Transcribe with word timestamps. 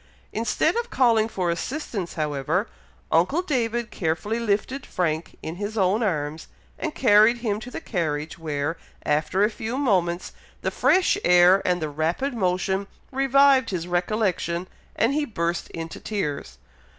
Instead 0.33 0.75
of 0.77 0.89
calling 0.89 1.29
for 1.29 1.51
assistance, 1.51 2.15
however, 2.15 2.67
uncle 3.11 3.43
David 3.43 3.91
carefully 3.91 4.39
lifted 4.39 4.83
Frank 4.83 5.37
in 5.43 5.57
his 5.57 5.77
own 5.77 6.01
arms, 6.01 6.47
and 6.79 6.95
carried 6.95 7.37
him 7.37 7.59
to 7.59 7.69
the 7.69 7.79
carriage, 7.79 8.39
where, 8.39 8.77
after 9.05 9.43
a 9.43 9.49
few 9.51 9.77
moments, 9.77 10.33
the 10.63 10.71
fresh 10.71 11.19
air, 11.23 11.61
and 11.67 11.83
the 11.83 11.89
rapid 11.89 12.33
motion 12.33 12.87
revived 13.11 13.69
his 13.69 13.87
recollection, 13.87 14.67
and 14.95 15.13
he 15.13 15.23
burst 15.23 15.69
into 15.69 15.99
tears. 15.99 16.57